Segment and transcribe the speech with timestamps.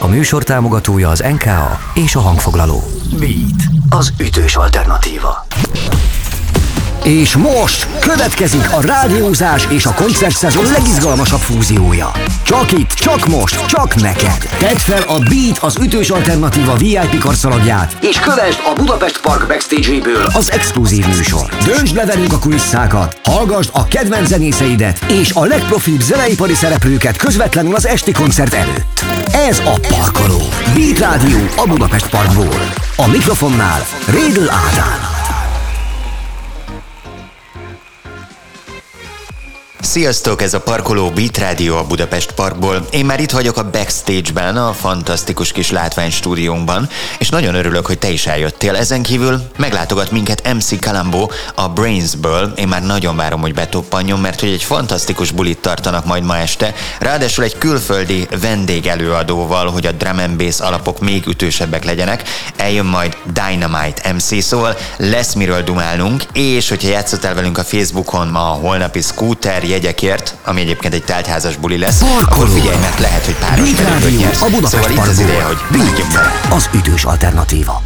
[0.00, 2.84] A műsor támogatója az NKA és a hangfoglaló.
[3.18, 5.46] Beat, az ütős alternatíva.
[7.04, 12.10] És most következik a rádiózás és a koncertszezon legizgalmasabb fúziója.
[12.42, 14.48] Csak itt, csak most, csak neked.
[14.58, 20.26] Tedd fel a Beat az ütős alternatíva VIP karszalagját, és kövesd a Budapest Park backstage-ből
[20.32, 21.48] az exkluzív műsor.
[21.64, 27.74] Döntsd le velünk a kulisszákat, hallgassd a kedvenc zenészeidet és a legprofibb zeneipari szereplőket közvetlenül
[27.74, 29.15] az esti koncert előtt.
[29.48, 30.42] Ez a Parkoló.
[30.74, 32.72] Beat Rádió a Budapest Parkból.
[32.96, 35.15] A mikrofonnál Rédl Ádám.
[39.80, 42.86] Sziasztok, ez a Parkoló Beat Radio a Budapest Parkból.
[42.90, 48.08] Én már itt vagyok a backstage-ben, a fantasztikus kis látványstúdiónkban, és nagyon örülök, hogy te
[48.08, 48.76] is eljöttél.
[48.76, 52.52] Ezen kívül meglátogat minket MC Kalambó a Brainsből.
[52.56, 56.74] Én már nagyon várom, hogy betoppanjon, mert hogy egy fantasztikus bulit tartanak majd ma este.
[56.98, 62.22] Ráadásul egy külföldi vendégelőadóval, hogy a drum and bass alapok még ütősebbek legyenek.
[62.56, 68.50] Eljön majd Dynamite MC, szóval lesz miről dumálnunk, és hogyha játszottál velünk a Facebookon ma
[68.50, 72.22] a holnapi scooter jegyekért, ami egyébként egy teltházas buli lesz, Parkoló.
[72.22, 74.42] akkor figyelj, mert lehet, hogy páros Rádió nyersz.
[74.42, 75.56] a Budapest Szóval itt az ideje, hogy.
[75.70, 76.02] Beat,
[76.50, 77.82] az ütős alternatíva.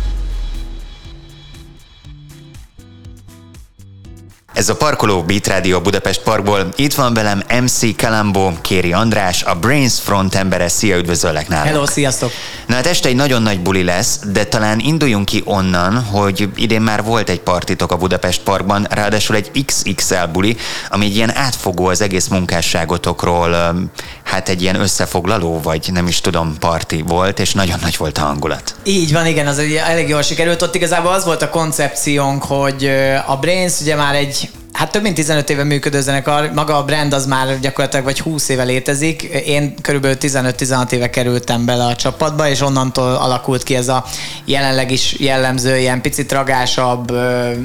[4.54, 6.68] Ez a Parkoló Beat Radio Budapest Parkból.
[6.76, 10.68] Itt van velem MC Kalambó, Kéri András, a Brains Front embere.
[10.68, 11.68] Szia, üdvözöllek nálunk.
[11.68, 12.30] Hello, sziasztok!
[12.66, 16.80] Na hát este egy nagyon nagy buli lesz, de talán induljunk ki onnan, hogy idén
[16.80, 20.56] már volt egy partitok a Budapest Parkban, ráadásul egy XXL buli,
[20.88, 23.74] ami egy ilyen átfogó az egész munkásságotokról,
[24.22, 28.20] hát egy ilyen összefoglaló, vagy nem is tudom, parti volt, és nagyon nagy volt a
[28.20, 28.74] hangulat.
[28.84, 30.62] Így van, igen, az ugye elég jól sikerült.
[30.62, 32.90] Ott igazából az volt a koncepciónk, hogy
[33.26, 34.39] a Brains ugye már egy
[34.72, 38.48] Hát több mint 15 éve működő zenekar, maga a brand az már gyakorlatilag vagy 20
[38.48, 39.22] éve létezik.
[39.22, 44.04] Én körülbelül 15-16 éve kerültem bele a csapatba, és onnantól alakult ki ez a
[44.44, 47.12] jelenleg is jellemző, ilyen picit ragásabb,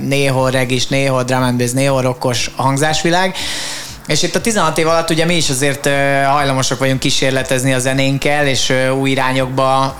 [0.01, 3.35] néhol regis, néhol drum and bass, néhol rockos hangzásvilág.
[4.07, 5.89] És itt a 16 év alatt ugye mi is azért
[6.25, 9.97] hajlamosak vagyunk kísérletezni a zenénkkel, és új irányokba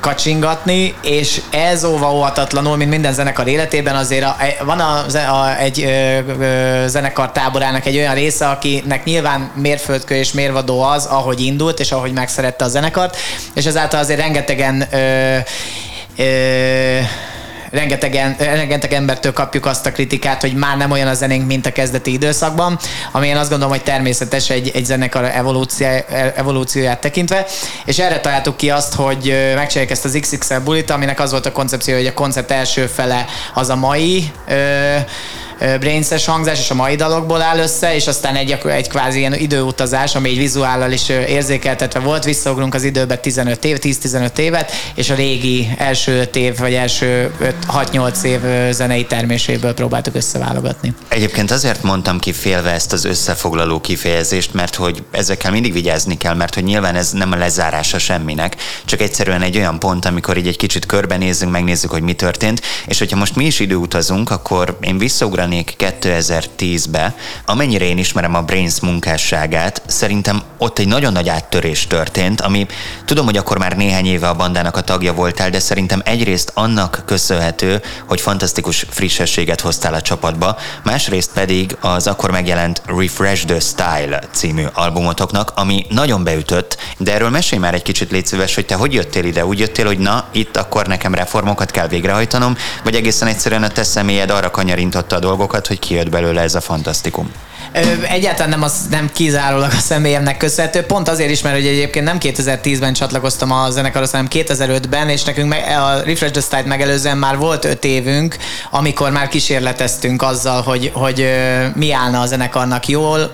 [0.00, 5.82] kacsingatni, és ez óva óhatatlanul, mint minden zenekar életében, azért a, van a, a, egy
[5.82, 11.80] ö, ö, zenekar táborának egy olyan része, akinek nyilván mérföldkő és mérvadó az, ahogy indult,
[11.80, 13.16] és ahogy megszerette a zenekart,
[13.54, 15.36] és ezáltal azért rengetegen ö,
[16.16, 16.98] ö,
[17.70, 21.72] rengetegen, rengeteg embertől kapjuk azt a kritikát, hogy már nem olyan a zenénk, mint a
[21.72, 22.78] kezdeti időszakban,
[23.12, 25.86] ami én azt gondolom, hogy természetes egy, egy zenekar evolúció,
[26.34, 27.46] evolúcióját tekintve,
[27.84, 31.52] és erre találtuk ki azt, hogy megcsináljuk ezt az XXL bulit, aminek az volt a
[31.52, 34.96] koncepció, hogy a koncert első fele az a mai ö,
[35.80, 40.14] brainses hangzás és a mai dalokból áll össze, és aztán egy, egy kvázi ilyen időutazás,
[40.14, 45.14] ami egy vizuállal is érzékeltetve volt, visszaugrunk az időbe 15 év, 10-15 évet, és a
[45.14, 47.30] régi első 5 év, vagy első
[47.72, 48.40] 6-8 év
[48.72, 50.94] zenei terméséből próbáltuk összeválogatni.
[51.08, 56.34] Egyébként azért mondtam ki félve ezt az összefoglaló kifejezést, mert hogy ezekkel mindig vigyázni kell,
[56.34, 60.46] mert hogy nyilván ez nem a lezárása semminek, csak egyszerűen egy olyan pont, amikor így
[60.46, 64.98] egy kicsit körbenézzünk, megnézzük, hogy mi történt, és hogyha most mi is időutazunk, akkor én
[64.98, 72.40] visszaugranék 2010-be, amennyire én ismerem a Brains munkásságát, szerintem ott egy nagyon nagy áttörés történt,
[72.40, 72.66] ami
[73.04, 77.02] tudom, hogy akkor már néhány éve a bandának a tagja voltál, de szerintem egyrészt annak
[77.06, 84.20] köszönhető, hogy fantasztikus frissességet hoztál a csapatba, másrészt pedig az akkor megjelent Refresh the Style
[84.32, 88.74] című albumotoknak, ami nagyon beütött, de erről mesélj már egy kicsit légy szíves, hogy te
[88.74, 89.46] hogy jöttél ide?
[89.46, 93.82] Úgy jöttél, hogy na, itt akkor nekem reformokat kell végrehajtanom, vagy egészen egyszerűen a te
[93.82, 97.30] személyed arra kanyarintotta a dolgokat, hogy kijött belőle ez a fantasztikum?
[98.08, 102.16] Egyáltalán nem, az, nem kizárólag a személyemnek köszönhető, pont azért is, mert hogy egyébként nem
[102.20, 107.36] 2010-ben csatlakoztam a zenekarhoz, hanem 2005-ben, és nekünk meg, a Refresh the Style megelőzően már
[107.36, 108.36] volt öt évünk,
[108.70, 111.26] amikor már kísérleteztünk azzal, hogy, hogy
[111.74, 113.30] mi állna a zenekarnak jól,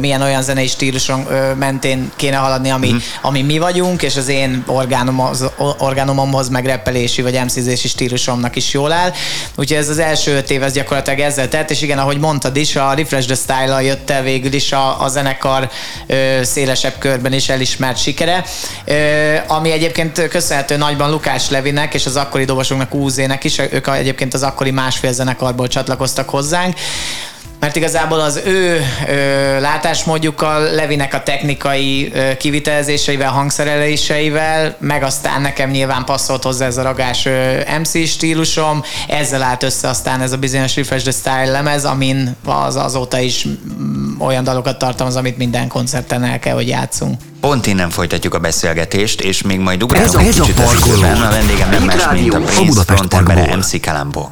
[0.00, 1.26] milyen olyan zenei stíluson
[1.58, 2.96] mentén kéne haladni, ami, mm.
[3.22, 5.44] ami mi vagyunk, és az én orgánumhoz,
[5.78, 9.12] orgánumomhoz, meg reppelési vagy emszízési stílusomnak is jól áll.
[9.56, 12.76] Úgyhogy ez az első öt év, ez gyakorlatilag ezzel tett, és igen, ahogy mondtad is,
[12.76, 15.70] a Refresh the Style style jött el végül is a, a zenekar
[16.06, 18.44] ö, szélesebb körben is elismert sikere,
[18.84, 24.34] ö, ami egyébként köszönhető nagyban Lukács Levinek és az akkori dobosunknak Úzének is, ők egyébként
[24.34, 26.76] az akkori másfél zenekarból csatlakoztak hozzánk,
[27.60, 35.70] mert igazából az ő ö, látásmódjukkal, Levinek a technikai ö, kivitelezéseivel, hangszereléseivel, meg aztán nekem
[35.70, 40.36] nyilván passzolt hozzá ez a ragás ö, MC stílusom, ezzel állt össze aztán ez a
[40.36, 45.68] bizonyos Refresh the Style lemez, amin az, azóta is mm, olyan dalokat tartalmaz, amit minden
[45.68, 47.20] koncerten el kell, hogy játszunk.
[47.40, 51.22] Pont innen folytatjuk a beszélgetést, és még majd ugrálunk ez a, kicsit a az időben.
[51.22, 54.30] A vendégem nem más, mint a Prince frontembere MC Kalambó.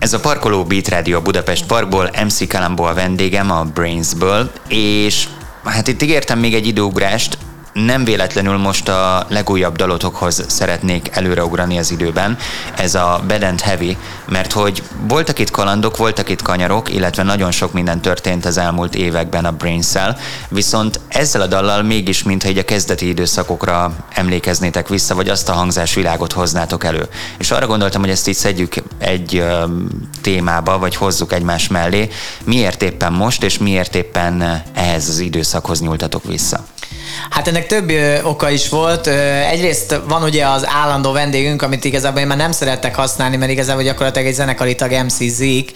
[0.00, 5.28] Ez a Parkoló Beat Radio Budapest Parkból, MC Kalambó a vendégem a Brainsből, és
[5.64, 7.38] hát itt ígértem még egy időugrást,
[7.72, 12.38] nem véletlenül most a legújabb dalotokhoz szeretnék előreugrani az időben,
[12.76, 13.96] ez a Bad and Heavy,
[14.28, 18.94] mert hogy voltak itt kalandok, voltak itt kanyarok, illetve nagyon sok minden történt az elmúlt
[18.94, 19.88] években a brains
[20.48, 25.52] viszont ezzel a dallal mégis, mintha egy a kezdeti időszakokra emlékeznétek vissza, vagy azt a
[25.52, 27.08] hangzásvilágot hoznátok elő.
[27.38, 29.64] És arra gondoltam, hogy ezt így szedjük egy ö,
[30.20, 32.08] témába, vagy hozzuk egymás mellé.
[32.44, 36.64] Miért éppen most, és miért éppen ehhez az időszakhoz nyúltatok vissza?
[37.30, 37.92] Hát ennek több
[38.22, 39.06] oka is volt.
[39.50, 43.82] Egyrészt van ugye az állandó vendégünk, amit igazából én már nem szerettek használni, mert igazából
[43.82, 45.72] gyakorlatilag egy zenekari tag MC Zik,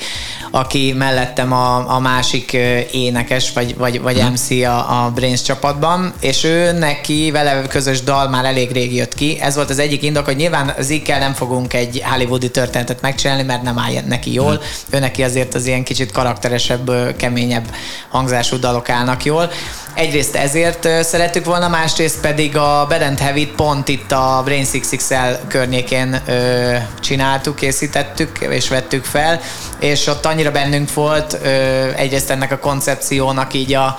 [0.50, 2.52] aki mellettem a, a másik
[2.92, 4.32] énekes, vagy, vagy, vagy hmm.
[4.32, 9.14] MC a, a Brains csapatban, és ő neki vele közös dal már elég rég jött
[9.14, 9.38] ki.
[9.40, 13.62] Ez volt az egyik indok, hogy nyilván Zikkel nem fogunk egy hollywoodi történetet megcsinálni, mert
[13.62, 14.54] nem áll neki jól.
[14.54, 14.64] Hmm.
[14.90, 17.74] Ő neki azért az ilyen kicsit karakteresebb, keményebb
[18.08, 19.50] hangzású dalok állnak jól.
[19.94, 20.88] Egyrészt ezért
[21.24, 27.56] szerettük volna, másrészt pedig a Bad Heavy pont itt a Brain 6XL környékén ö, csináltuk,
[27.56, 29.40] készítettük és vettük fel,
[29.78, 31.48] és ott annyira bennünk volt ö,
[31.96, 33.96] egyrészt ennek a koncepciónak így a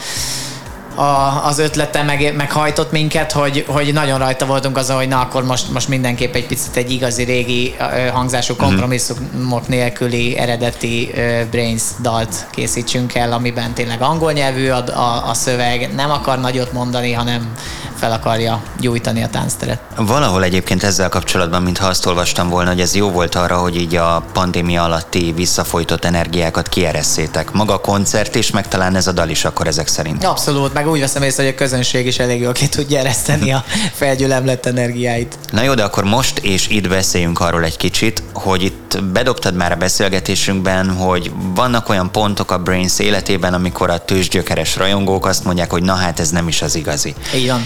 [0.96, 5.46] a, az ötlete meg, meghajtott minket, hogy, hogy nagyon rajta voltunk azon, hogy na akkor
[5.46, 7.76] most, most mindenképp egy picit egy igazi régi
[8.14, 8.64] hangzású mhm.
[8.64, 11.12] kompromisszumok nélküli eredeti
[11.52, 16.72] Brains dalt készítsünk el, amiben tényleg angol nyelvű a, a, a szöveg, nem akar nagyot
[16.74, 17.52] mondani, hanem
[17.96, 19.80] fel akarja gyújtani a táncteret.
[19.96, 23.96] Valahol egyébként ezzel kapcsolatban, mintha azt olvastam volna, hogy ez jó volt arra, hogy így
[23.96, 27.52] a pandémia alatti visszafolytott energiákat kieresszétek.
[27.52, 30.24] Maga a koncert és meg talán ez a dal is akkor ezek szerint.
[30.24, 33.64] Abszolút, meg úgy veszem észre, hogy a közönség is elég jól ki tudja ereszteni a
[33.94, 35.38] felgyülemlett energiáit.
[35.52, 39.72] Na jó, de akkor most és itt beszéljünk arról egy kicsit, hogy itt bedobtad már
[39.72, 45.72] a beszélgetésünkben, hogy vannak olyan pontok a Brains életében, amikor a tőzsgyökeres rajongók azt mondják,
[45.72, 47.14] hogy na hát ez nem is az igazi.
[47.36, 47.66] Így van.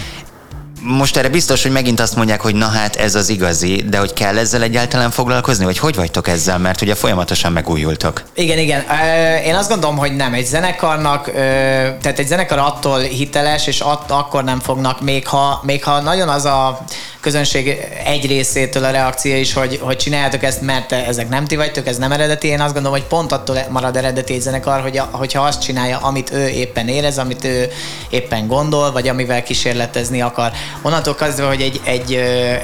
[0.82, 4.12] Most erre biztos, hogy megint azt mondják, hogy na hát ez az igazi, de hogy
[4.12, 8.22] kell ezzel egyáltalán foglalkozni, vagy hogy vagytok ezzel, mert ugye folyamatosan megújultok.
[8.34, 8.84] Igen, igen.
[9.44, 10.32] Én azt gondolom, hogy nem.
[10.34, 11.30] Egy zenekarnak,
[12.00, 16.28] tehát egy zenekar attól hiteles, és att, akkor nem fognak, még ha, még ha nagyon
[16.28, 16.80] az a
[17.20, 21.86] közönség egy részétől a reakció is, hogy, hogy csináljátok ezt, mert ezek nem ti vagytok,
[21.86, 22.46] ez nem eredeti.
[22.46, 25.98] Én azt gondolom, hogy pont attól marad eredeti egy zenekar, hogy a, hogyha azt csinálja,
[25.98, 27.68] amit ő éppen érez, amit ő
[28.10, 30.50] éppen gondol, vagy amivel kísérletezni akar.
[30.82, 32.14] Onnantól kezdve, hogy egy, egy,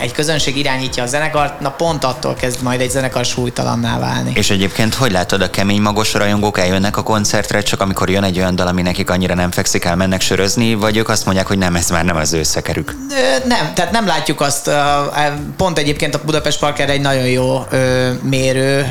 [0.01, 4.33] egy közönség irányítja a zenekart, na pont attól kezd majd egy zenekar súlytalanná válni.
[4.35, 8.39] És egyébként hogy látod, a kemény magos rajongók eljönnek a koncertre, csak amikor jön egy
[8.39, 11.59] olyan dal, ami nekik annyira nem fekszik el, mennek sörözni, vagy ők azt mondják, hogy
[11.59, 12.95] nem, ez már nem az ő szekerük?
[13.45, 14.71] Nem, tehát nem látjuk azt,
[15.57, 17.67] pont egyébként a Budapest Parker egy nagyon jó
[18.23, 18.87] mérő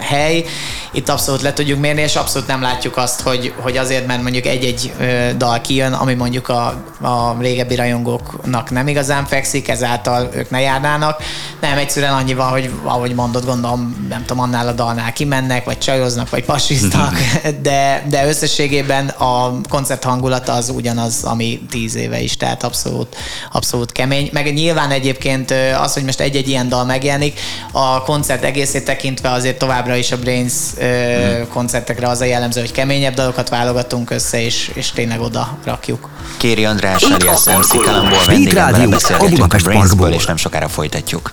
[0.00, 0.44] hely,
[0.92, 4.46] itt abszolút le tudjuk mérni, és abszolút nem látjuk azt, hogy, hogy azért, mert mondjuk
[4.46, 4.92] egy-egy
[5.36, 6.66] dal kijön, ami mondjuk a,
[7.00, 11.22] a régebbi rajongóknak nem igazán fekszik, ezáltal ők ne járnának.
[11.60, 15.78] Nem, egyszerűen annyi van, hogy ahogy mondod, gondolom, nem tudom, annál a dalnál kimennek, vagy
[15.78, 17.14] csajoznak, vagy pasiznak,
[17.62, 23.16] de, de összességében a koncert hangulata az ugyanaz, ami tíz éve is, tehát abszolút,
[23.52, 24.30] abszolút kemény.
[24.32, 27.40] Meg nyilván egyébként az, hogy most egy-egy ilyen dal megjelenik,
[27.72, 30.52] a koncert egészét tekintve azért továbbra is a Brains
[30.84, 31.42] mm.
[31.52, 36.08] koncertekre az a jellemző, hogy keményebb dalokat válogatunk össze, és, és tényleg oda rakjuk.
[36.36, 41.32] Kéri András, alias MC Kalambol vendégemmel beszélgetünk a Brainsból, és nem sokára folytatjuk.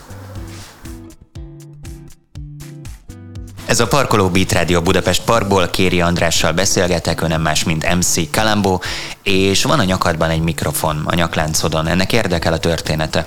[3.75, 8.31] Ez a Parkoló Beat Radio Budapest Parkból, Kéri Andrással beszélgetek, ő nem más, mint MC
[8.31, 8.81] Kalambó,
[9.23, 11.87] és van a nyakadban egy mikrofon a nyakláncodon.
[11.87, 13.25] Ennek érdekel a története?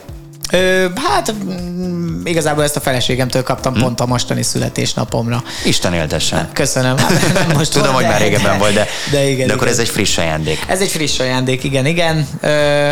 [0.50, 3.81] Ö, hát mm, igazából ezt a feleségemtől kaptam hm?
[3.81, 5.43] pont a mostani születésnapomra.
[5.64, 6.49] Isten éltessen.
[6.52, 6.97] Köszönöm.
[7.57, 9.78] most Tudom, volt, hogy már régebben volt, de, de, igen, de akkor igen.
[9.78, 10.64] ez egy friss ajándék.
[10.69, 12.28] Ez egy friss ajándék, igen, igen.
[12.40, 12.90] Ö,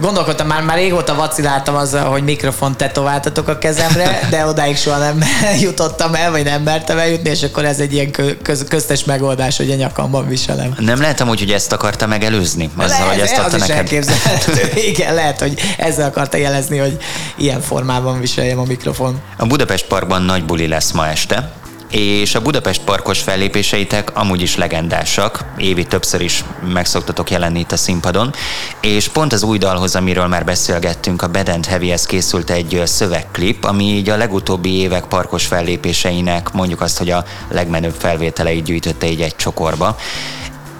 [0.00, 5.22] Gondolkodtam, már, már régóta vaciláltam azzal, hogy mikrofont tetováltatok a kezemre, de odáig soha nem
[5.60, 8.10] jutottam el, vagy nem mertem eljutni, és akkor ez egy ilyen
[8.42, 10.74] köz, köztes megoldás, hogy a nyakamban viselem.
[10.78, 12.70] Nem lehetem úgy, hogy ezt akarta megelőzni?
[12.76, 13.92] Azzal, lehet, hogy ezt adta az neked?
[13.92, 16.96] Is Igen, lehet, hogy ezzel akarta jelezni, hogy
[17.36, 19.20] ilyen formában viseljem a mikrofon.
[19.36, 21.52] A Budapest Parkban nagy buli lesz ma este
[21.90, 27.76] és a Budapest parkos fellépéseitek amúgy is legendásak, évi többször is megszoktatok jelenni itt a
[27.76, 28.34] színpadon,
[28.80, 33.64] és pont az új dalhoz, amiről már beszélgettünk, a Bad and Heavyhez készült egy szövegklip,
[33.64, 39.20] ami így a legutóbbi évek parkos fellépéseinek mondjuk azt, hogy a legmenőbb felvételeit gyűjtötte így
[39.20, 39.96] egy csokorba.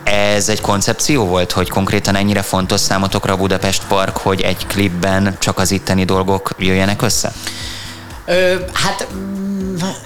[0.04, 5.36] Ez egy koncepció volt, hogy konkrétan ennyire fontos számotokra a Budapest Park, hogy egy klipben
[5.38, 7.32] csak az itteni dolgok jöjjenek össze?
[8.24, 9.06] Ö, hát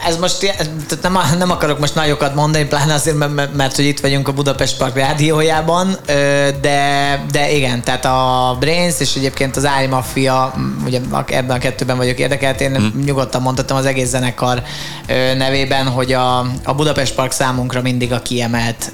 [0.07, 0.55] ez most
[1.03, 4.77] nem, nem akarok most nagyokat mondani, pláne azért, mert, mert hogy itt vagyunk a Budapest
[4.77, 5.97] Park rádiójában,
[6.61, 10.55] de, de igen, tehát a Brains és egyébként az Ári Mafia,
[10.85, 13.03] ugye ebben a kettőben vagyok érdekelt, én hmm.
[13.05, 14.63] nyugodtan mondhatom az egész zenekar
[15.37, 18.93] nevében, hogy a, a Budapest Park számunkra mindig a kiemelt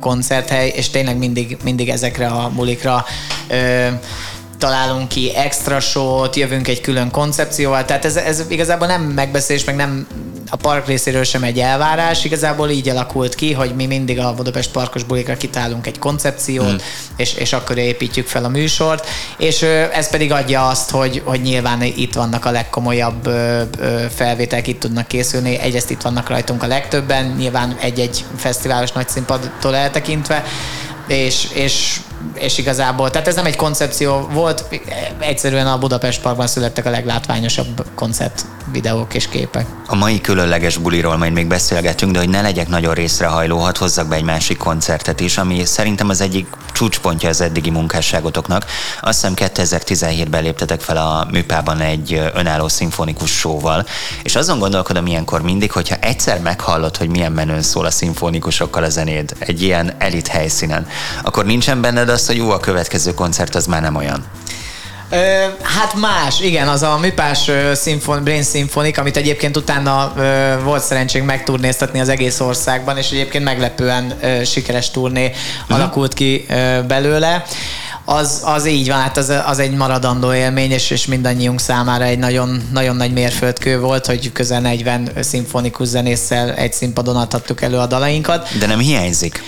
[0.00, 3.04] koncerthely, és tényleg mindig, mindig ezekre a mulikra
[4.60, 9.76] találunk ki extra sót, jövünk egy külön koncepcióval, tehát ez, ez igazából nem megbeszélés, meg
[9.76, 10.06] nem
[10.50, 14.70] a park részéről sem egy elvárás, igazából így alakult ki, hogy mi mindig a Budapest
[14.70, 16.78] parkos bulikra kitálunk egy koncepciót, hmm.
[17.16, 19.06] és, és akkor építjük fel a műsort,
[19.38, 19.62] és
[19.92, 23.28] ez pedig adja azt, hogy, hogy nyilván itt vannak a legkomolyabb
[24.14, 29.76] felvételek, itt tudnak készülni, egyrészt itt vannak rajtunk a legtöbben, nyilván egy-egy fesztiválos nagy színpadtól
[29.76, 30.44] eltekintve,
[31.06, 32.00] és, és
[32.34, 34.64] és igazából, tehát ez nem egy koncepció volt,
[35.18, 39.66] egyszerűen a Budapest Parkban születtek a leglátványosabb koncert videók és képek.
[39.86, 44.08] A mai különleges buliról majd még beszélgetünk, de hogy ne legyek nagyon részrehajló, hadd hozzak
[44.08, 48.64] be egy másik koncertet is, ami szerintem az egyik csúcspontja az eddigi munkásságotoknak.
[49.00, 53.86] Azt hiszem 2017-ben léptetek fel a műpában egy önálló szimfonikus showval,
[54.22, 58.88] és azon gondolkodom ilyenkor mindig, hogyha egyszer meghallod, hogy milyen menőn szól a szimfonikusokkal a
[58.88, 60.86] zenéd egy ilyen elit helyszínen,
[61.22, 64.24] akkor nincsen benned az, hogy jó, a következő koncert az már nem olyan.
[65.10, 65.16] Ö,
[65.62, 67.50] hát más, igen, az a Műpás
[67.82, 73.44] Symphon, Brain Symphonic, amit egyébként utána ö, volt szerencsénk megturnéztatni az egész országban, és egyébként
[73.44, 75.76] meglepően ö, sikeres turné uh-huh.
[75.76, 77.44] alakult ki ö, belőle
[78.04, 82.18] az, az így van, hát az, az egy maradandó élmény, és, és mindannyiunk számára egy
[82.18, 87.86] nagyon, nagyon nagy mérföldkő volt, hogy közel 40 szimfonikus zenésszel egy színpadon adhattuk elő a
[87.86, 88.58] dalainkat.
[88.58, 89.42] De nem hiányzik?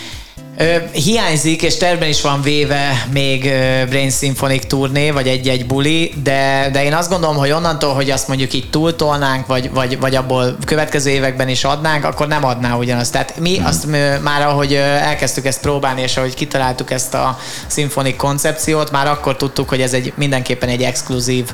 [0.92, 3.40] Hiányzik, és terben is van véve még
[3.88, 8.28] Brain Symphonic turné, vagy egy-egy buli, de, de én azt gondolom, hogy onnantól, hogy azt
[8.28, 13.12] mondjuk így túltolnánk, vagy, vagy, vagy abból következő években is adnánk, akkor nem adná ugyanazt.
[13.12, 13.66] Tehát mi hmm.
[13.66, 13.86] azt
[14.22, 19.68] már, ahogy elkezdtük ezt próbálni, és ahogy kitaláltuk ezt a szimfonik koncepciót, már akkor tudtuk,
[19.68, 21.50] hogy ez egy mindenképpen egy exkluzív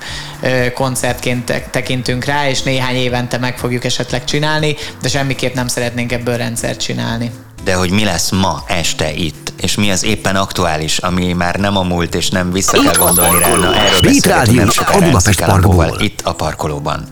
[0.75, 6.37] koncertként tekintünk rá, és néhány évente meg fogjuk esetleg csinálni, de semmiképp nem szeretnénk ebből
[6.37, 7.31] rendszert csinálni
[7.65, 11.77] de hogy mi lesz ma este itt, és mi az éppen aktuális, ami már nem
[11.77, 13.57] a múlt, és nem vissza kell gondolni rá.
[13.57, 15.97] Na, erről Beat Rádió, a Budapest Parkból.
[16.01, 17.05] Itt a parkolóban.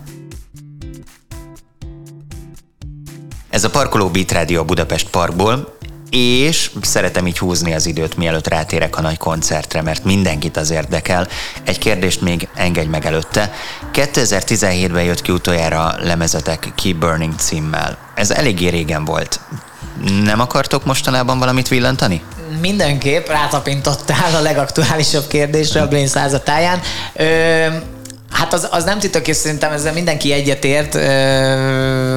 [3.51, 5.76] Ez a parkoló Beat Rádió a Budapest Parkból,
[6.11, 11.29] és szeretem így húzni az időt, mielőtt rátérek a nagy koncertre, mert mindenkit az érdekel.
[11.65, 13.53] Egy kérdést még engedj meg előtte.
[13.93, 17.99] 2017-ben jött ki utoljára lemezetek Keep Burning címmel.
[18.15, 19.41] Ez eléggé régen volt.
[20.23, 22.23] Nem akartok mostanában valamit villantani?
[22.61, 26.81] Mindenképp rátapintottál a legaktuálisabb kérdésre a Brain százatáján.
[27.15, 27.67] Ö,
[28.31, 30.95] Hát az, az nem titok, és szerintem ezzel mindenki egyetért,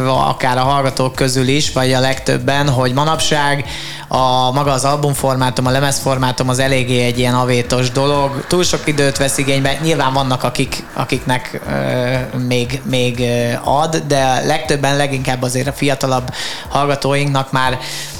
[0.08, 3.66] akár a hallgatók közül is, vagy a legtöbben, hogy manapság
[4.08, 8.46] a maga az albumformátum, a lemezformátum az eléggé egy ilyen avétos dolog.
[8.48, 9.78] Túl sok időt vesz igénybe.
[9.82, 13.24] Nyilván vannak, akik, akiknek ö, még, még
[13.64, 16.34] ad, de legtöbben leginkább azért a fiatalabb
[16.70, 17.80] hallgatóinknak már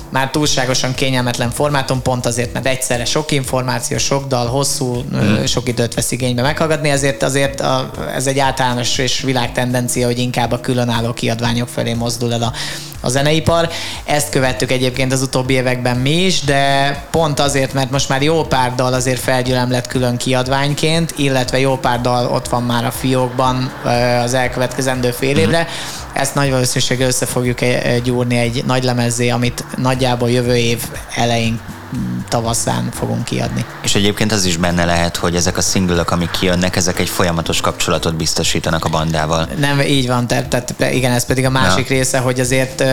[0.10, 5.44] már túlságosan kényelmetlen formátum, pont azért, mert egyszerre sok információ, sok dal, hosszú, mm.
[5.44, 10.52] sok időt vesz igénybe meghallgatni, ezért azért a, ez egy általános és világtendencia, hogy inkább
[10.52, 12.54] a különálló kiadványok felé mozdul el a,
[13.02, 13.70] a zeneipar.
[14.06, 18.44] Ezt követtük egyébként az utóbbi években mi is, de pont azért, mert most már jó
[18.44, 22.92] pár dal azért felgyülem lett külön kiadványként, illetve jó pár dal ott van már a
[22.92, 23.72] fiókban
[24.24, 25.62] az elkövetkezendő fél évre.
[25.62, 27.60] Mm ezt nagy valószínűséggel össze fogjuk
[28.04, 29.64] gyúrni egy nagy lemezzé, amit
[30.00, 30.84] nagyjából jövő év
[31.16, 31.60] elején
[32.30, 33.66] tavaszán fogunk kiadni.
[33.84, 37.62] És egyébként az is benne lehet, hogy ezek a szingülök, amik kijönnek, ezek egy folyamatos
[37.62, 39.48] kapcsolatot biztosítanak a bandával.
[39.60, 41.96] Nem, így van, tehát, tehát igen, ez pedig a másik ja.
[41.96, 42.84] része, hogy azért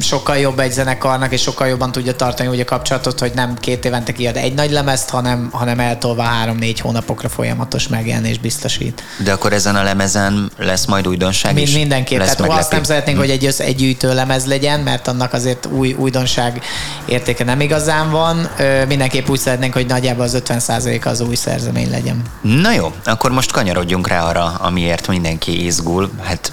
[0.00, 3.84] sokkal jobb egy zenekarnak, és sokkal jobban tudja tartani úgy a kapcsolatot, hogy nem két
[3.84, 9.02] évente kiad egy nagy lemezt, hanem, hanem eltolva három-négy hónapokra folyamatos megjelenés biztosít.
[9.24, 11.74] De akkor ezen a lemezen lesz majd újdonság Mind, is?
[11.74, 12.18] Mindenképp.
[12.18, 12.62] Lesz tehát meglepő.
[12.62, 16.62] azt nem szeretnénk, hogy egy, egy gyűjtő lemez legyen, mert annak azért új, új újdonság
[17.04, 18.48] értéke nem igazán van.
[18.88, 22.22] Mindenképp úgy szeretnénk, hogy nagyjából az 50% az új szerzemény legyen.
[22.40, 26.10] Na jó, akkor most kanyarodjunk rá arra, amiért mindenki izgul.
[26.22, 26.52] Hát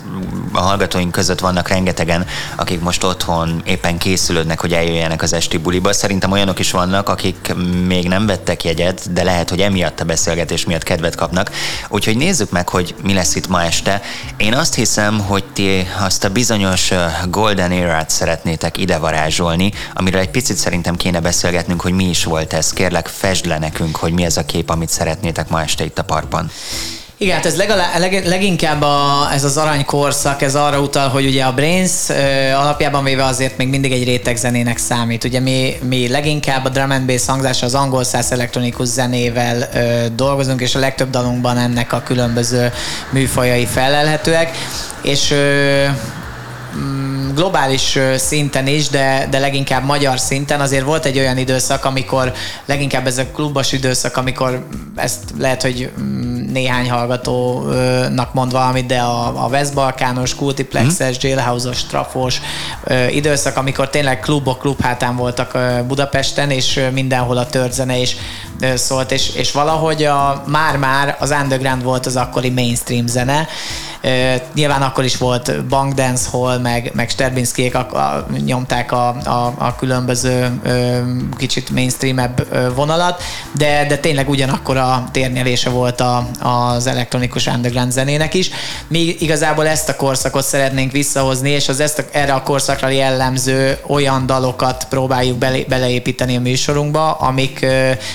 [0.52, 5.94] a hallgatóink között vannak rengetegen, akik most otthon éppen készülődnek, hogy eljöjjenek az esti buliba.
[5.94, 7.54] Szerintem olyanok is vannak, akik
[7.88, 11.52] még nem vettek jegyet, de lehet, hogy emiatt a beszélgetés miatt kedvet kapnak.
[11.90, 14.02] Úgyhogy nézzük meg, hogy mi lesz itt ma este.
[14.38, 16.92] Én azt hiszem, hogy ti azt a bizonyos
[17.30, 19.57] Golden Era-t szeretnétek ide varázsolni,
[19.94, 22.74] amiről egy picit szerintem kéne beszélgetnünk, hogy mi is volt ez.
[22.74, 26.04] Kérlek, fesd le nekünk, hogy mi ez a kép, amit szeretnétek ma este itt a
[26.04, 26.52] parkban.
[27.20, 31.44] Igen, hát ez legalább, leg, leginkább a, ez az aranykorszak, ez arra utal, hogy ugye
[31.44, 35.24] a Brains ö, alapjában véve azért még mindig egy rétegzenének számít.
[35.24, 40.06] Ugye mi, mi leginkább a drum and bass hangzása az angol száz elektronikus zenével ö,
[40.16, 42.72] dolgozunk, és a legtöbb dalunkban ennek a különböző
[43.10, 44.58] műfajai felelhetőek.
[45.02, 45.86] És ö,
[47.38, 52.34] globális szinten is, de, de leginkább magyar szinten azért volt egy olyan időszak, amikor
[52.66, 59.00] leginkább ez a klubos időszak, amikor ezt lehet, hogy mm, néhány hallgatónak mond valamit, de
[59.00, 61.30] a, a West Balkános, Kultiplexes, hmm.
[61.30, 62.42] Jailhouse-os, Trafos
[63.10, 68.16] időszak, amikor tényleg klubok klubhátán voltak Budapesten, és mindenhol a törzene is
[68.76, 73.48] szólt, és, és valahogy a, már-már az underground volt az akkori mainstream zene,
[74.54, 79.54] Nyilván akkor is volt Bank Dance Hall, meg, meg Sterbinskiék a, a, nyomták a, a,
[79.58, 80.60] a különböző
[81.38, 83.24] kicsit mainstreamebb vonalat,
[83.58, 88.50] de, de tényleg ugyanakkor a térnyelése volt a, az elektronikus underground zenének is.
[88.88, 93.78] Mi igazából ezt a korszakot szeretnénk visszahozni, és az ezt a, erre a korszakra jellemző
[93.88, 97.66] olyan dalokat próbáljuk bele, beleépíteni a műsorunkba, amik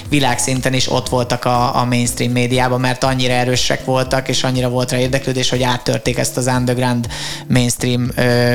[0.08, 4.90] világszinten is ott voltak a, a mainstream médiában, mert annyira erősek voltak, és annyira volt
[4.90, 7.06] rá érdeklődés, hogy áttörték ezt az underground
[7.48, 8.10] mainstream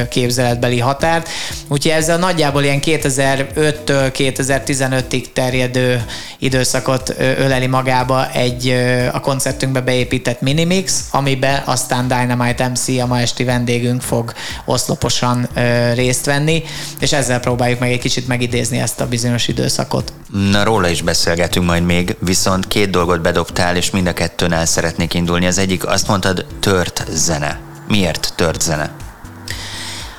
[0.10, 1.29] képzeletbeli határt.
[1.67, 6.05] Úgyhogy ezzel nagyjából ilyen 2005-től 2015-ig terjedő
[6.39, 8.69] időszakot öleli magába egy
[9.12, 14.34] a koncertünkbe beépített minimix, amiben aztán Dynamite MC, a ma esti vendégünk fog
[14.65, 15.50] oszloposan
[15.93, 16.63] részt venni,
[17.00, 20.13] és ezzel próbáljuk meg egy kicsit megidézni ezt a bizonyos időszakot.
[20.51, 24.65] Na, róla is beszélgetünk majd még, viszont két dolgot bedobtál, és mind a kettőn el
[24.65, 25.46] szeretnék indulni.
[25.46, 27.59] Az egyik, azt mondtad, tört zene.
[27.87, 28.91] Miért tört zene?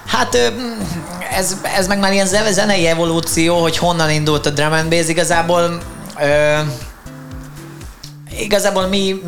[0.07, 0.53] Hát
[1.31, 5.09] ez, ez meg már ilyen zenei evolúció, hogy honnan indult a drum and bass.
[5.09, 5.81] Igazából
[6.21, 6.59] ö,
[8.39, 9.23] igazából mi,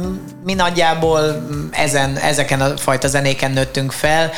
[0.44, 4.30] mi nagyjából ezen, ezeken a fajta zenéken nőttünk fel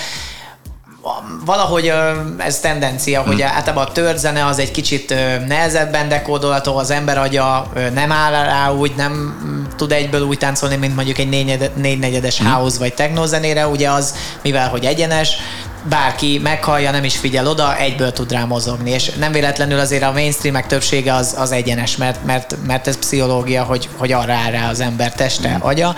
[1.45, 1.93] valahogy
[2.39, 3.51] ez tendencia, hogy hmm.
[3.55, 5.15] általában a törzene az egy kicsit
[5.47, 9.37] nehezebben dekódolható, az ember agya nem áll rá úgy, nem
[9.77, 11.29] tud egyből úgy táncolni, mint mondjuk egy
[11.75, 12.53] négynegyedes hmm.
[12.53, 15.37] house vagy technozenére, ugye az, mivel hogy egyenes,
[15.89, 18.91] bárki meghallja, nem is figyel oda, egyből tud rá mozogni.
[18.91, 23.63] És nem véletlenül azért a mainstreamek többsége az, az egyenes, mert, mert, mert ez pszichológia,
[23.63, 25.61] hogy, hogy arra áll rá az ember teste, mm.
[25.61, 25.95] agya.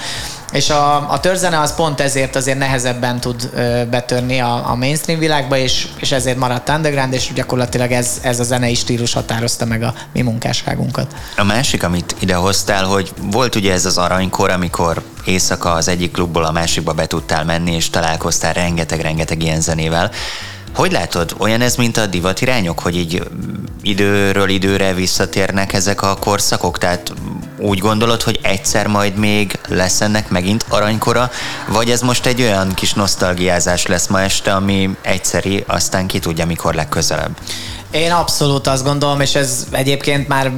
[0.54, 5.18] És a, a törzene az pont ezért azért nehezebben tud ö, betörni a, a mainstream
[5.18, 9.82] világba, és, és ezért maradt underground, és gyakorlatilag ez, ez a zenei stílus határozta meg
[9.82, 11.14] a mi munkásságunkat.
[11.36, 16.44] A másik, amit idehoztál, hogy volt ugye ez az aranykor, amikor éjszaka az egyik klubból
[16.44, 20.10] a másikba be tudtál menni, és találkoztál rengeteg-rengeteg ilyen zenével.
[20.74, 23.22] Hogy látod, olyan ez, mint a divatirányok, hogy így
[23.82, 26.78] időről időre visszatérnek ezek a korszakok?
[26.78, 27.12] Tehát
[27.58, 31.30] úgy gondolod, hogy egyszer majd még lesz ennek megint aranykora,
[31.68, 36.46] vagy ez most egy olyan kis nosztalgiázás lesz ma este, ami egyszeri, aztán ki tudja,
[36.46, 37.36] mikor legközelebb?
[37.94, 40.52] Én abszolút azt gondolom, és ez egyébként már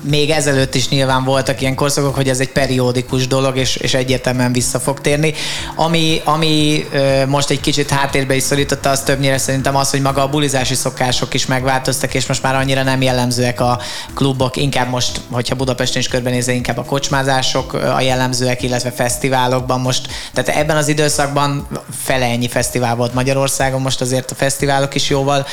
[0.00, 4.52] még ezelőtt is nyilván voltak ilyen korszakok, hogy ez egy periódikus dolog, és, és egyértelműen
[4.52, 5.34] vissza fog térni.
[5.74, 6.86] Ami, ami
[7.26, 11.34] most egy kicsit háttérbe is szorította, az többnyire szerintem az, hogy maga a bulizási szokások
[11.34, 13.80] is megváltoztak, és most már annyira nem jellemzőek a
[14.14, 20.08] klubok, inkább most, hogyha Budapesten is körbenézze, inkább a kocsmázások a jellemzőek, illetve fesztiválokban most,
[20.32, 21.68] tehát ebben az időszakban
[22.02, 25.46] fele ennyi fesztivál volt Magyarországon, most azért a fesztiválok is jóval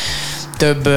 [0.58, 0.90] több,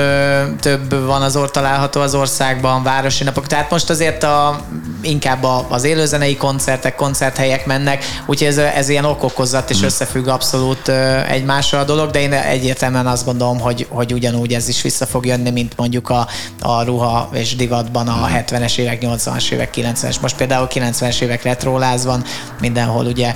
[0.61, 3.47] több van az or található az országban, városi napok.
[3.47, 4.61] Tehát most azért a,
[5.01, 9.85] inkább a, az élőzenei koncertek, koncerthelyek mennek, úgyhogy ez, ez ilyen okokozat és mm.
[9.85, 10.88] összefügg abszolút
[11.29, 15.27] egymással a dolog, de én egyértelműen azt gondolom, hogy, hogy ugyanúgy ez is vissza fog
[15.27, 16.29] jönni, mint mondjuk a,
[16.61, 20.21] a ruha és divatban a 70-es évek, 80-as évek, 90-es.
[20.21, 22.25] Most például 90-es évek retroláz van,
[22.61, 23.35] mindenhol ugye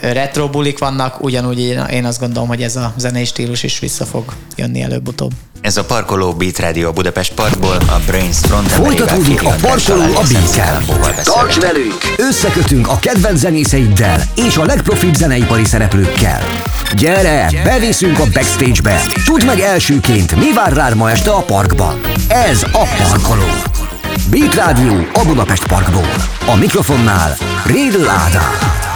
[0.00, 1.58] retro bulik vannak, ugyanúgy
[1.90, 5.38] én azt gondolom, hogy ez a zenei stílus is vissza fog jönni előbb oltom.
[5.60, 11.24] Ez a parkoló Beat Radio Budapest Parkból, a Brains Front Folytatódik a parkoló a beat
[11.24, 12.14] Tarts velünk!
[12.16, 16.42] Összekötünk a kedvenc zenészeiddel és a legprofibb zeneipari szereplőkkel.
[16.96, 19.00] Gyere, beviszünk a backstage-be!
[19.24, 22.00] Tudd meg elsőként, mi vár rád ma este a parkban.
[22.28, 23.48] Ez a Parkoló.
[24.30, 26.12] Beat Radio a Budapest Parkból.
[26.46, 28.87] A mikrofonnál Rédl Ádám.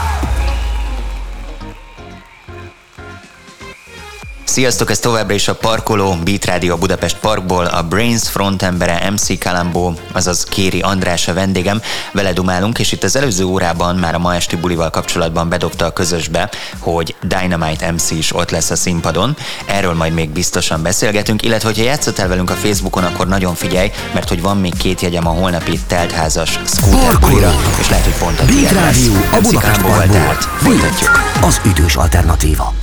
[4.53, 9.95] Sziasztok, ez továbbra is a Parkoló, Beat Radio Budapest Parkból, a Brains frontembere MC Kalambó,
[10.13, 14.35] azaz Kéri András a vendégem, vele dumálunk, és itt az előző órában már a ma
[14.35, 19.37] esti bulival kapcsolatban bedobta a közösbe, hogy Dynamite MC is ott lesz a színpadon,
[19.67, 24.29] erről majd még biztosan beszélgetünk, illetve hogyha játszottál velünk a Facebookon, akkor nagyon figyelj, mert
[24.29, 28.45] hogy van még két jegyem a holnapi teltházas scooter bulira, és lehet, hogy pont a
[28.45, 30.35] Beat Radio a Budapest Parkból.
[30.59, 31.21] Folytatjuk.
[31.41, 32.82] Az ütős alternatíva.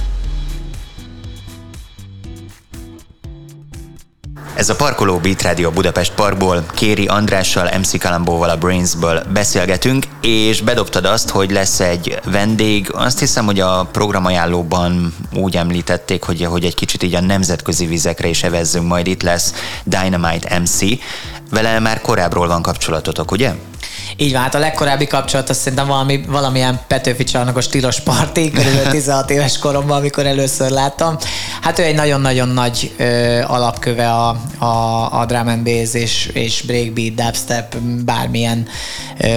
[4.59, 10.61] Ez a Parkoló Beat Radio Budapest Parkból Kéri Andrással, MC Kalambóval a Brainsből beszélgetünk, és
[10.61, 12.91] bedobtad azt, hogy lesz egy vendég.
[12.93, 18.27] Azt hiszem, hogy a programajánlóban úgy említették, hogy, hogy egy kicsit így a nemzetközi vizekre
[18.27, 20.79] is evezzünk, majd itt lesz Dynamite MC.
[21.49, 23.53] Vele már korábbról van kapcsolatotok, ugye?
[24.17, 28.91] Így van, hát a legkorábbi kapcsolat azt szerintem valami, valamilyen Petőfi csarnokos tilos parti, körülbelül
[28.99, 31.17] 16 éves koromban, amikor először láttam.
[31.61, 34.65] Hát ő egy nagyon-nagyon nagy ö, alapköve a, a,
[35.19, 38.67] a drum and bass és, és breakbeat, dubstep, bármilyen
[39.17, 39.27] ö,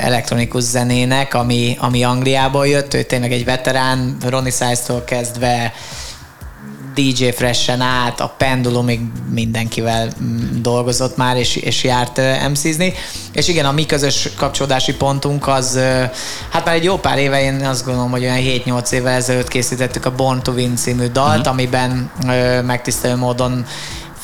[0.00, 2.94] elektronikus zenének, ami, ami Angliából jött.
[2.94, 5.72] Ő tényleg egy veterán, Ronnie Size-tól kezdve
[6.96, 12.92] DJ Freshen át, a Pendulumig mindenkivel mm, dolgozott már, és, és járt MC-zni.
[13.32, 15.78] És igen, a mi közös kapcsolódási pontunk az,
[16.50, 20.04] hát már egy jó pár éve, én azt gondolom, hogy olyan 7-8 éve ezelőtt készítettük
[20.06, 21.52] a Born to Win című dalt, uh-huh.
[21.52, 22.10] amiben
[22.64, 23.66] megtisztelő módon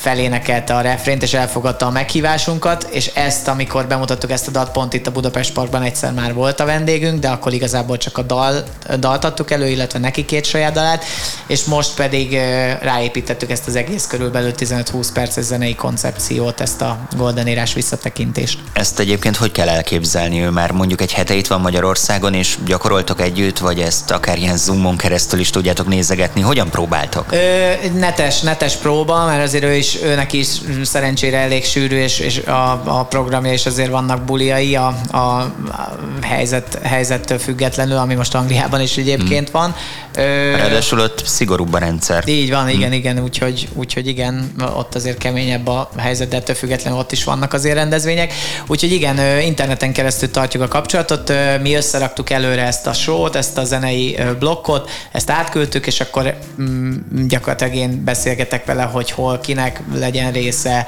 [0.02, 4.92] felénekelte a refrént, és elfogadta a meghívásunkat, és ezt, amikor bemutattuk ezt a dalt, pont
[4.92, 8.62] itt a Budapest Parkban egyszer már volt a vendégünk, de akkor igazából csak a dal,
[8.98, 11.04] dalt adtuk elő, illetve neki két saját dalát,
[11.46, 12.32] és most pedig
[12.80, 18.58] ráépítettük ezt az egész körülbelül 15-20 perces zenei koncepciót, ezt a Golden Érás visszatekintést.
[18.72, 20.40] Ezt egyébként hogy kell elképzelni?
[20.40, 24.56] Ő már mondjuk egy hete itt van Magyarországon, és gyakoroltok együtt, vagy ezt akár ilyen
[24.56, 26.40] Zoomon keresztül is tudjátok nézegetni?
[26.40, 27.32] Hogyan próbáltok?
[27.32, 30.46] Ö, netes, netes próba, mert azért ő is is, őnek is
[30.82, 35.98] szerencsére elég sűrű, és, és a, a programja is azért vannak buliai a, a, a
[36.22, 39.60] helyzet, helyzettől függetlenül, ami most Angliában is egyébként hmm.
[39.60, 39.74] van.
[40.16, 42.28] Ráadásul ott szigorúbb a rendszer.
[42.28, 42.92] Így van, igen, hmm.
[42.92, 47.52] igen, úgyhogy, úgyhogy igen, ott azért keményebb a helyzet, de ettől függetlenül ott is vannak
[47.52, 48.32] azért rendezvények.
[48.66, 53.64] Úgyhogy igen, interneten keresztül tartjuk a kapcsolatot, mi összeraktuk előre ezt a sót, ezt a
[53.64, 56.96] zenei blokkot, ezt átküldtük, és akkor mm,
[57.28, 60.86] gyakorlatilag én beszélgetek vele, hogy hol, kinek, legyen része,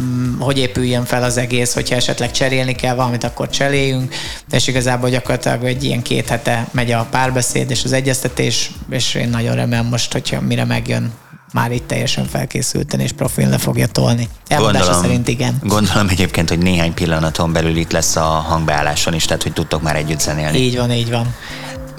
[0.00, 4.14] mm, hogy épüljön fel az egész, hogyha esetleg cserélni kell valamit, akkor cseréljünk,
[4.50, 8.59] és igazából gyakorlatilag egy ilyen két hete megy a párbeszéd és az egyeztetés,
[8.90, 11.12] és én nagyon remélem most, hogyha mire megjön
[11.52, 14.28] már itt teljesen felkészülten és profil le fogja tolni.
[14.48, 15.58] Elmondása gondolom, szerint igen.
[15.62, 19.96] Gondolom egyébként, hogy néhány pillanaton belül itt lesz a hangbeálláson is, tehát hogy tudtok már
[19.96, 20.58] együtt zenélni.
[20.58, 21.34] Így van, így van.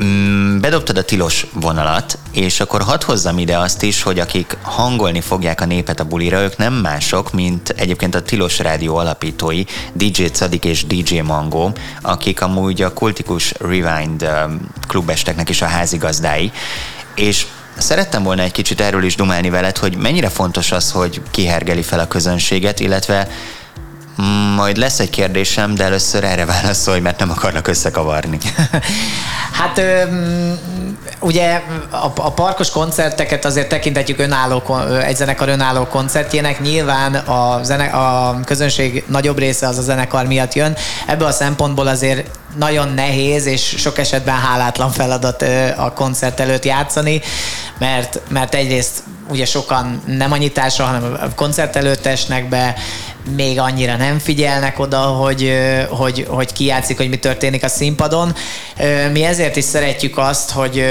[0.03, 5.21] Mm, bedobtad a tilos vonalat, és akkor hadd hozzam ide azt is, hogy akik hangolni
[5.21, 10.23] fogják a népet a bulira, ők nem mások, mint egyébként a Tilos Rádió alapítói, DJ
[10.23, 16.51] Cadik és DJ Mango, akik amúgy a kultikus Rewind um, klubesteknek is a házigazdái,
[17.15, 17.45] és
[17.77, 21.99] Szerettem volna egy kicsit erről is dumálni veled, hogy mennyire fontos az, hogy kihergeli fel
[21.99, 23.27] a közönséget, illetve
[24.55, 28.37] majd lesz egy kérdésem, de először erre válaszolj, mert nem akarnak összekavarni.
[29.59, 29.81] hát
[31.19, 34.63] ugye a, a parkos koncerteket azért tekintetjük önálló,
[35.03, 36.61] egy zenekar önálló koncertjének.
[36.61, 40.75] Nyilván a, zene, a közönség nagyobb része az a zenekar miatt jön.
[41.07, 45.45] Ebből a szempontból azért nagyon nehéz és sok esetben hálátlan feladat
[45.77, 47.21] a koncert előtt játszani,
[47.77, 52.75] mert, mert egyrészt ugye sokan nem annyi társa, hanem a koncert előtt esnek be,
[53.35, 55.53] még annyira nem figyelnek oda, hogy,
[55.89, 58.35] hogy, hogy ki játszik, hogy mi történik a színpadon.
[59.11, 60.83] Mi ezért is szeretjük azt, hogy,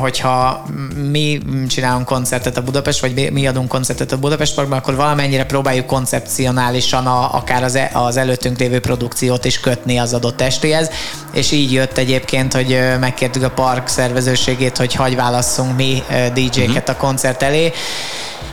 [0.00, 0.64] hogyha
[1.10, 5.86] mi csinálunk koncertet a Budapest, vagy mi adunk koncertet a Budapest Parkban, akkor valamennyire próbáljuk
[5.86, 10.90] koncepcionálisan a, akár az, e, az előttünk lévő produkciót is kötni az adott estéhez,
[11.32, 16.02] és így jött egyébként, hogy megkértük a park szervezőségét, hogy hagy válasszunk mi
[16.34, 16.82] DJ-ket uh-huh.
[16.86, 17.72] a koncert elé,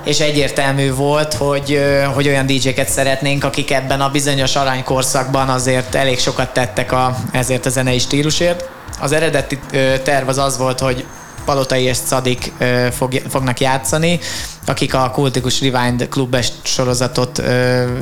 [0.03, 1.81] és egyértelmű volt, hogy,
[2.13, 7.65] hogy olyan DJ-ket szeretnénk, akik ebben a bizonyos aranykorszakban azért elég sokat tettek a, ezért
[7.65, 8.69] a zenei stílusért.
[9.01, 9.59] Az eredeti
[10.03, 11.05] terv az az volt, hogy
[11.45, 12.51] Palotai és Szadik
[12.91, 14.19] fog, fognak játszani,
[14.65, 17.37] akik a kultikus Rewind klubes sorozatot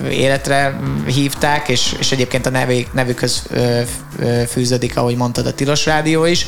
[0.10, 3.48] életre hívták, és, és egyébként a nevük, nevükhöz
[4.48, 6.46] fűződik, ahogy mondtad, a Tilos Rádió is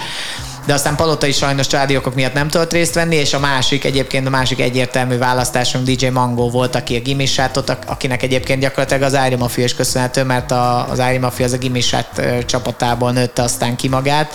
[0.66, 3.84] de aztán Palota is sajnos családi okok miatt nem tudott részt venni, és a másik,
[3.84, 9.16] egyébként a másik egyértelmű választásunk DJ Mango volt, aki a Gimissátot, akinek egyébként gyakorlatilag az
[9.16, 13.76] Ári Mafia is köszönhető, mert a, az Ári Mafia az a Gimissát csapatából nőtte aztán
[13.76, 14.34] ki magát.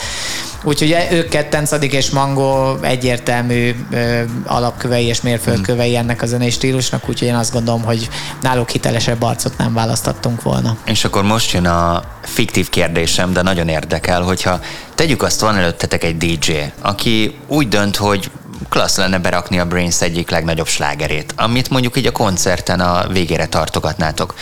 [0.63, 5.99] Úgyhogy ők ketten, Szadik és Mango egyértelmű ö, alapkövei és mérföldkövei hmm.
[5.99, 8.09] ennek a zenei stílusnak, úgyhogy én azt gondolom, hogy
[8.43, 10.77] náluk hitelesebb arcot nem választottunk volna.
[10.85, 14.61] És akkor most jön a fiktív kérdésem, de nagyon érdekel, hogyha
[14.95, 18.31] tegyük azt, van előttetek egy DJ, aki úgy dönt, hogy
[18.69, 23.47] klassz lenne berakni a Brains egyik legnagyobb slágerét, amit mondjuk így a koncerten a végére
[23.47, 24.35] tartogatnátok,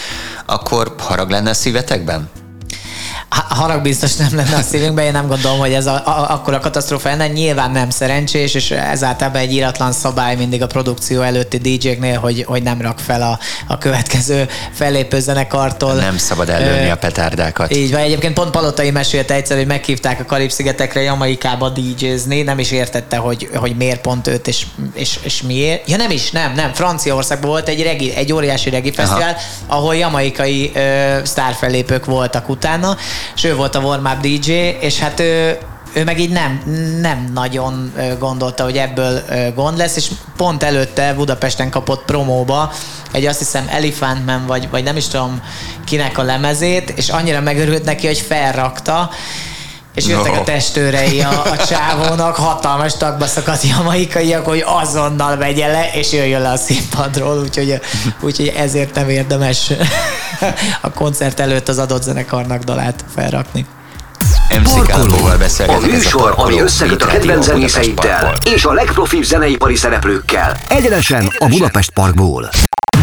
[0.47, 2.29] akkor harag lenne a szívetekben?
[3.29, 6.59] Harag biztos nem lenne a szívünkben, én nem gondolom, hogy ez a, a, akkor a
[6.59, 7.29] katasztrófa lenne.
[7.29, 12.63] Nyilván nem szerencsés, és ezáltal egy íratlan szabály mindig a produkció előtti DJ-knél, hogy, hogy
[12.63, 15.95] nem rak fel a, a következő fellépő zenekartól.
[15.95, 17.75] Nem szabad előni a petárdákat.
[17.75, 22.71] Így van, egyébként pont Palotai mesélte egyszer, hogy meghívták a Karib-szigetekre Jamaikába DJ-zni, nem is
[22.71, 25.89] értette, hogy, hogy miért pont őt, és, és, és miért.
[25.89, 26.73] Ja nem is, nem, nem.
[26.73, 29.37] Franciaországban volt egy, regi, egy óriási regi fesztivál,
[29.67, 32.97] ahol jamaikai ö, sztárfellépők voltak utána,
[33.35, 35.59] és ő volt a warm-up DJ, és hát ő,
[35.93, 36.63] ő meg így nem,
[37.01, 39.23] nem nagyon gondolta, hogy ebből
[39.55, 42.73] gond lesz, és pont előtte Budapesten kapott promóba
[43.13, 45.43] egy azt hiszem Elephant Man, vagy, vagy nem is tudom
[45.85, 49.11] kinek a lemezét, és annyira megörült neki, hogy felrakta,
[49.97, 50.41] és jöttek no.
[50.41, 56.41] a testőrei a, a csávónak, hatalmas tagba szakadt jamaikaiak, hogy azonnal vegye le, és jöjjön
[56.41, 57.81] le a színpadról, úgyhogy,
[58.21, 59.73] úgyhogy ezért nem érdemes
[60.81, 63.67] a koncert előtt az adott zenekarnak dalát felrakni.
[64.49, 70.57] MC Kálmóval A műsor, a ami összeköt a kedvenc zenészeiddel és a legprofibb zeneipari szereplőkkel.
[70.69, 72.51] Egyenesen a Budapest Parkból.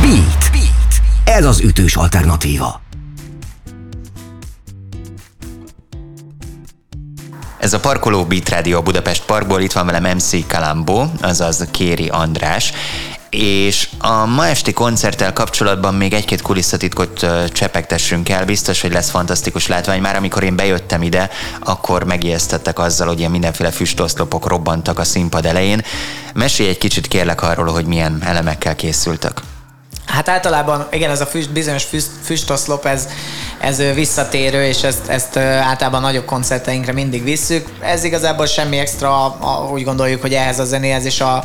[0.02, 0.52] Beat.
[0.52, 1.38] Beat.
[1.38, 2.83] Ez az ütős alternatíva.
[7.64, 12.72] Ez a Parkoló Beat Radio Budapest Parkból, itt van velem MC Kalambó, azaz Kéri András,
[13.30, 18.46] és a ma esti koncerttel kapcsolatban még egy-két kulisszatitkot csepegtessünk el.
[18.46, 20.02] Biztos, hogy lesz fantasztikus látvány.
[20.02, 25.46] Már amikor én bejöttem ide, akkor megijesztettek azzal, hogy ilyen mindenféle füstoszlopok robbantak a színpad
[25.46, 25.82] elején.
[26.34, 29.42] Mesélj egy kicsit kérlek arról, hogy milyen elemekkel készültek.
[30.14, 33.08] Hát általában, igen, ez a füst, bizonyos füst, füstoszlop, ez,
[33.60, 37.68] ez visszatérő, és ezt, ezt általában nagyobb koncerteinkre mindig visszük.
[37.80, 39.38] Ez igazából semmi extra,
[39.72, 41.44] úgy gondoljuk, hogy ehhez a zenéhez és a,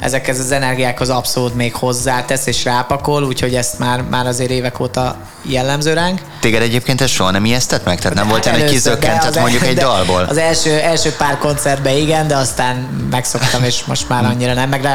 [0.00, 5.16] ezekhez az energiákhoz abszolút még hozzátesz és rápakol, úgyhogy ezt már, már azért évek óta
[5.42, 6.20] jellemző ránk.
[6.40, 7.98] Téged egyébként ez soha nem ijesztett meg?
[7.98, 10.26] Tehát nem volt hát egy kizökkentett mondjuk egy dalból?
[10.28, 12.76] Az első, első pár koncertben igen, de aztán
[13.10, 14.88] megszoktam, és most már annyira nem, meg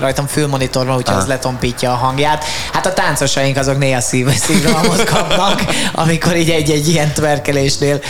[0.00, 2.44] rajtam fülmonitor van, úgyhogy az letompítja a hangját.
[2.72, 8.00] Hát a táncosaink azok néha szív, szívrohamot kapnak, amikor így egy-egy ilyen tverkelésnél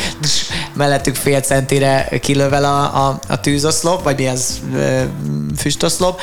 [0.74, 4.60] mellettük fél centire kilövel a, a, a tűzoszlop, vagy mi az
[5.56, 6.20] füstoszlop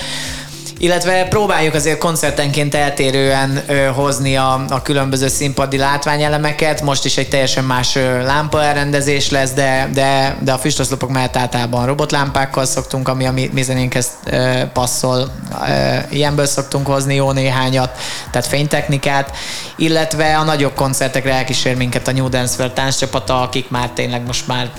[0.78, 6.82] illetve próbáljuk azért koncertenként eltérően ö, hozni a, a különböző színpadi látványelemeket.
[6.82, 11.38] Most is egy teljesen más ö, lámpa elrendezés lesz, de, de, de a füstoszlopok mellett
[11.38, 15.32] általában robotlámpákkal szoktunk, ami a mi, mi zenénkhez ö, passzol.
[15.68, 17.98] Ö, ilyenből szoktunk hozni jó néhányat,
[18.32, 19.36] tehát fénytechnikát,
[19.76, 24.48] illetve a nagyobb koncertekre elkísér minket a New Dance World tánccsapata, akik már tényleg most
[24.48, 24.72] már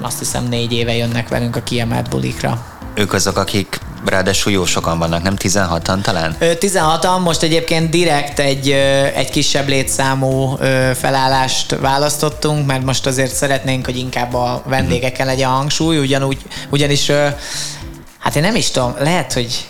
[0.00, 2.64] azt hiszem négy éve jönnek velünk a kiemelt bulikra.
[2.94, 6.36] Ők azok, akik ráadásul jó sokan vannak, nem 16-an talán?
[6.40, 8.70] 16-an, most egyébként direkt egy,
[9.14, 10.56] egy kisebb létszámú
[10.94, 16.38] felállást választottunk, mert most azért szeretnénk, hogy inkább a vendégeken legyen a hangsúly, ugyanúgy,
[16.70, 17.10] ugyanis
[18.18, 19.66] hát én nem is tudom, lehet, hogy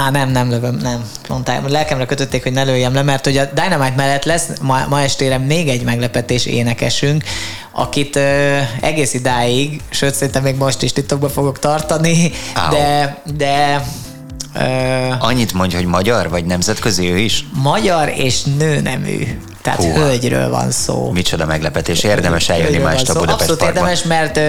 [0.00, 1.04] Á, nem, nem lövöm, nem.
[1.28, 5.00] Mondták, lelkemre kötötték, hogy ne lőjem le, mert hogy a Dynamite mellett lesz ma, ma
[5.00, 7.24] estére még egy meglepetés énekesünk,
[7.72, 12.72] akit ö, egész idáig, sőt szerintem még most is titokba fogok tartani, Áó.
[12.72, 13.82] de, de
[15.18, 17.44] Annyit mondja, hogy magyar, vagy nemzetközi ő is?
[17.52, 19.40] Magyar és nőnemű.
[19.62, 19.98] Tehát Húha.
[19.98, 21.10] hölgyről van szó.
[21.10, 23.88] Micsoda meglepetés, érdemes eljönni ma este a Budapest Abszolút Parkban.
[23.88, 24.40] érdemes, mert,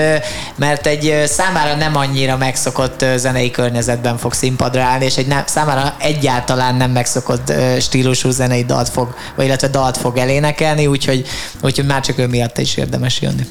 [0.56, 5.96] mert egy számára nem annyira megszokott zenei környezetben fog színpadra állni, és egy nem, számára
[5.98, 11.28] egyáltalán nem megszokott stílusú zenei dalt fog, vagy illetve dalt fog elénekelni, úgyhogy,
[11.62, 13.44] úgyhogy már csak ő miatt is érdemes jönni.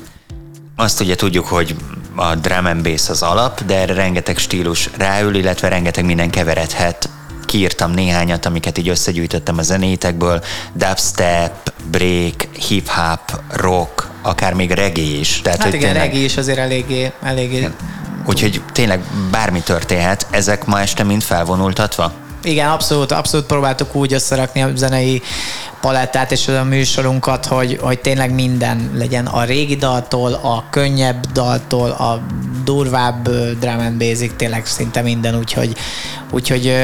[0.80, 1.76] Azt ugye tudjuk, hogy
[2.14, 7.08] a drum and bass az alap, de erre rengeteg stílus ráül, illetve rengeteg minden keveredhet
[7.46, 15.40] kiírtam néhányat, amiket így összegyűjtöttem a zenétekből, dubstep, break, hip-hop, rock, akár még reggae is.
[15.40, 16.02] Tehát, hát igen, tényleg...
[16.02, 17.68] reggae is azért eléggé, eléggé
[18.26, 22.12] Úgyhogy tényleg bármi történhet, ezek ma este mind felvonultatva?
[22.42, 25.22] Igen, abszolút, abszolút próbáltuk úgy összerakni a zenei
[25.80, 31.90] palettát és a műsorunkat, hogy, hogy tényleg minden legyen a régi daltól, a könnyebb daltól,
[31.90, 32.20] a
[32.64, 33.28] durvább
[33.60, 35.76] drum and basic, tényleg szinte minden, úgyhogy,
[36.30, 36.74] úgyhogy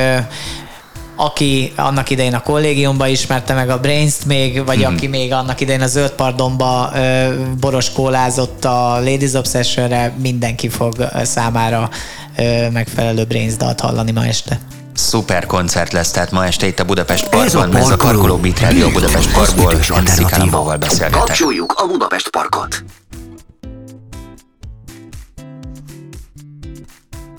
[1.17, 4.95] aki annak idején a kollégiumban ismerte meg a Brains-t még, vagy hmm.
[4.95, 11.09] aki még annak idején a Zöld Pardonba ö, boros kólázott a Ladies Obsession-re, mindenki fog
[11.23, 11.91] számára
[12.37, 14.61] ö, megfelelő Brains dalt hallani ma este.
[14.97, 18.91] Szuper koncert lesz, tehát ma este itt a Budapest Parkban, ez a, Parkoló Beat Radio
[18.91, 21.19] Budapest Parkból, MC Kalambóval beszélgetek.
[21.19, 22.85] Kapcsoljuk a Budapest Parkot!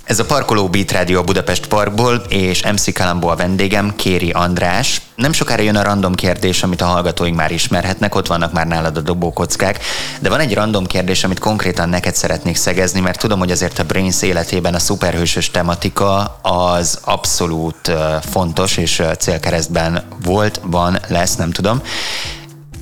[0.07, 5.01] Ez a Parkoló Beat Radio Budapest Parkból, és MC Kalambó a vendégem, Kéri András.
[5.15, 8.97] Nem sokára jön a random kérdés, amit a hallgatóink már ismerhetnek, ott vannak már nálad
[8.97, 9.79] a dobókockák,
[10.19, 13.83] de van egy random kérdés, amit konkrétan neked szeretnék szegezni, mert tudom, hogy azért a
[13.83, 17.91] Brains életében a szuperhősös tematika az abszolút
[18.31, 21.81] fontos, és célkeresztben volt, van, lesz, nem tudom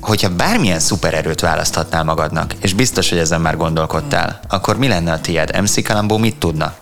[0.00, 5.20] hogyha bármilyen szupererőt választhatnál magadnak, és biztos, hogy ezen már gondolkodtál, akkor mi lenne a
[5.20, 5.60] tiéd?
[5.60, 6.74] MC Kalambó mit tudna?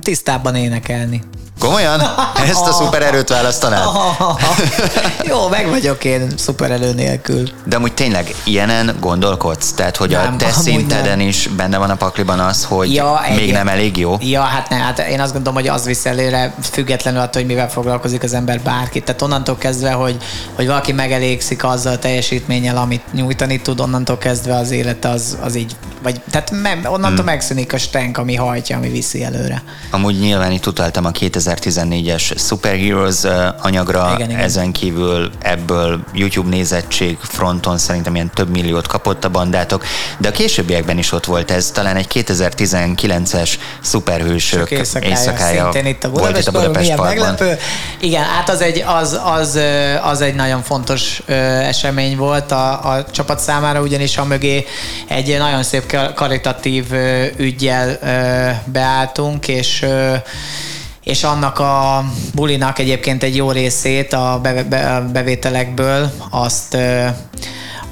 [0.00, 1.22] Tisztábban énekelni.
[1.58, 2.00] Komolyan?
[2.50, 3.88] Ezt a szupererőt választanád?
[5.30, 7.48] Jó, meg vagyok én szupererő nélkül.
[7.64, 9.72] De amúgy tényleg ilyenen gondolkodsz?
[9.72, 11.26] Tehát, hogy nem, a te szinteden nem.
[11.26, 14.16] is benne van a pakliban az, hogy ja, még nem elég jó?
[14.20, 17.70] Ja, hát ne, hát én azt gondolom, hogy az visz előre, függetlenül attól, hogy mivel
[17.70, 19.00] foglalkozik az ember bárki.
[19.00, 20.16] Tehát onnantól kezdve, hogy,
[20.54, 25.54] hogy valaki megelégszik azzal a teljesítménnyel, amit nyújtani tud, onnantól kezdve az élete az, az
[25.54, 27.24] így, vagy tehát me, onnantól hmm.
[27.24, 29.62] megszűnik a stenk, ami hajtja, ami viszi előre.
[29.90, 33.24] Amúgy nyilván itt utaltam a 2000 2014-es Superheroes
[33.60, 34.42] anyagra, igen, igen.
[34.42, 39.84] ezen kívül ebből YouTube nézettség fronton szerintem ilyen több milliót kapott a bandátok,
[40.18, 46.04] de a későbbiekben is ott volt ez, talán egy 2019-es szuperhősök éjszakája, éjszakája szintén itt
[46.04, 47.06] a volt itt a Budapest Parkban.
[47.06, 47.58] Meglepő.
[48.00, 49.58] Igen, hát az egy, az, az,
[50.02, 54.66] az egy nagyon fontos esemény volt a, a csapat számára, ugyanis a mögé
[55.08, 56.84] egy nagyon szép karitatív
[57.36, 57.98] ügyjel
[58.64, 59.84] beálltunk, és
[61.06, 64.40] és annak a bulinak egyébként egy jó részét a
[65.12, 66.76] bevételekből azt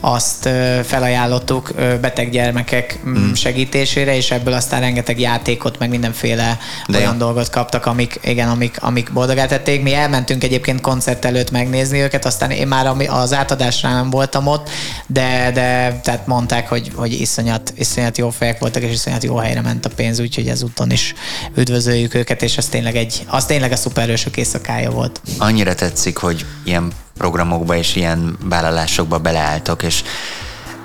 [0.05, 0.49] azt
[0.85, 3.33] felajánlottuk beteg gyermekek mm.
[3.33, 7.19] segítésére, és ebből aztán rengeteg játékot, meg mindenféle de olyan jó.
[7.19, 9.83] dolgot kaptak, amik, igen, amik, amik boldogát tették.
[9.83, 14.71] Mi elmentünk egyébként koncert előtt megnézni őket, aztán én már az átadásra nem voltam ott,
[15.07, 19.61] de, de tehát mondták, hogy, hogy iszonyat, iszonyat jó fejek voltak, és iszonyat jó helyre
[19.61, 21.15] ment a pénz, úgyhogy ezúton is
[21.57, 25.21] üdvözöljük őket, és az tényleg, egy, az tényleg a szuperősök éjszakája volt.
[25.39, 30.03] Annyira tetszik, hogy ilyen programokba és ilyen vállalásokba beleálltok, és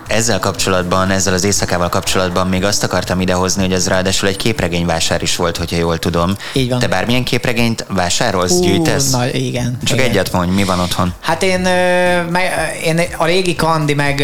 [0.10, 5.22] ezzel kapcsolatban, ezzel az éjszakával kapcsolatban még azt akartam idehozni, hogy ez ráadásul egy képregényvásár
[5.22, 6.36] is volt, hogyha jól tudom.
[6.54, 6.80] Így van.
[6.80, 9.10] Te bármilyen képregényt vásárolsz, Hú, gyűjtesz?
[9.12, 9.78] Na, igen.
[9.84, 10.10] Csak igen.
[10.10, 11.14] egyet mondj, mi van otthon?
[11.20, 11.68] Hát én,
[12.84, 14.24] én a régi Kandi, meg,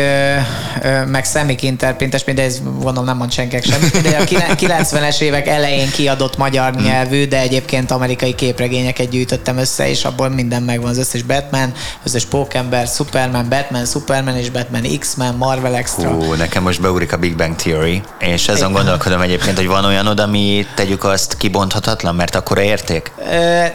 [1.07, 5.91] meg Szemik Interprintes, de ez gondolom nem mond senkinek semmit, de a 90-es évek elején
[5.91, 6.83] kiadott magyar hmm.
[6.83, 12.25] nyelvű, de egyébként amerikai képregényeket gyűjtöttem össze, és abból minden megvan, az összes Batman, összes
[12.25, 16.09] Pókember, Superman, Batman, Superman és Batman, X-Men, Marvel extra.
[16.09, 20.07] Hú, nekem most beugrik a Big Bang Theory, és azon gondolkodom egyébként, hogy van olyan
[20.07, 23.11] oda, ami tegyük azt kibonthatatlan, mert akkora érték?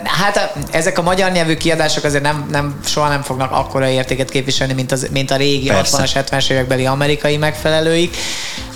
[0.05, 4.73] Hát ezek a magyar nyelvű kiadások azért nem, nem, soha nem fognak akkora értéket képviselni,
[4.73, 8.17] mint, az, mint a régi 60-as, 70-es évekbeli amerikai megfelelőik.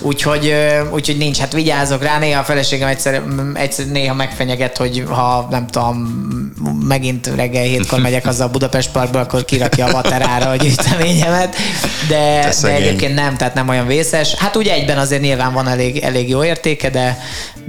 [0.00, 0.54] Úgyhogy,
[0.90, 3.22] úgyhogy nincs, hát vigyázok rá, néha a feleségem egyszer,
[3.54, 5.96] egyszer néha megfenyeget, hogy ha nem tudom,
[6.88, 11.56] megint reggel hétkor megyek azzal a Budapest Parkba, akkor kirakja a vaterára a gyűjteményemet,
[12.08, 14.34] de, de egyébként nem, tehát nem olyan vészes.
[14.34, 17.18] Hát ugye egyben azért nyilván van elég, elég jó értéke, de,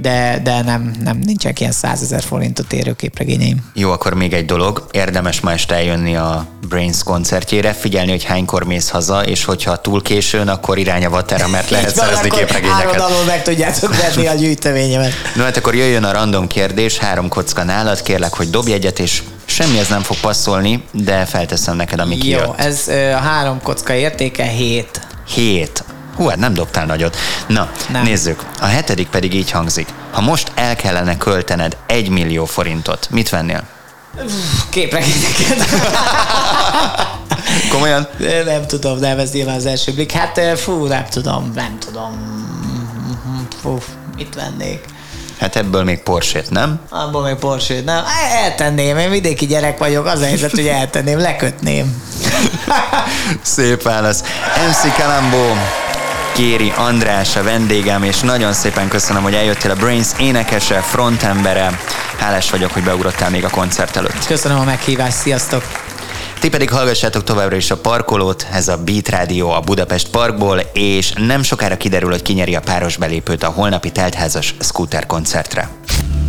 [0.00, 3.70] de, de nem, nem nincsenek ilyen százezer forintot érő képregényeim.
[3.74, 4.86] Jó, akkor még egy dolog.
[4.90, 10.02] Érdemes ma este eljönni a Brains koncertjére, figyelni, hogy hánykor mész haza, és hogyha túl
[10.02, 12.86] későn, akkor irány a vatera, mert lehet szerezni képregényeket.
[12.86, 15.12] Árodalul meg tudjátok venni a gyűjteményemet.
[15.36, 19.22] No, hát akkor jöjjön a random kérdés, három kocka nálad, kérlek, hogy dobj egyet, és
[19.44, 22.58] semmi ez nem fog passzolni, de felteszem neked, ami Jó, kijött.
[22.58, 25.00] ez a három kocka értéke 7.
[25.26, 25.84] 7.
[26.16, 27.16] Hú, hát nem dobtál nagyot.
[27.46, 28.02] Na, nem.
[28.02, 28.44] nézzük.
[28.60, 29.88] A hetedik pedig így hangzik.
[30.12, 33.64] Ha most el kellene költened egy millió forintot, mit vennél?
[34.70, 35.64] Képregényeket.
[37.70, 38.08] Komolyan?
[38.44, 40.12] Nem tudom, nem, ez nyilván az első blik.
[40.12, 42.14] Hát fú, nem tudom, nem tudom.
[43.62, 43.78] Fú,
[44.16, 44.84] mit vennék?
[45.40, 46.80] Hát ebből még Porsét, nem?
[46.88, 48.04] Abból még Porsét, nem?
[48.32, 52.02] Eltenném, én vidéki gyerek vagyok, az a helyzet, hogy eltenném, lekötném.
[53.42, 54.22] Szép válasz.
[54.68, 55.56] MC Kalambó,
[56.34, 61.80] Kéri András a vendégem, és nagyon szépen köszönöm, hogy eljöttél a Brains énekese, frontembere.
[62.18, 64.26] Hálás vagyok, hogy beugrottál még a koncert előtt.
[64.26, 65.85] Köszönöm a meghívást, sziasztok!
[66.40, 71.12] Ti pedig hallgassátok továbbra is a parkolót, ez a Beat Rádió a Budapest Parkból, és
[71.12, 75.68] nem sokára kiderül, hogy kinyeri a páros belépőt a holnapi teltházas scooter koncertre.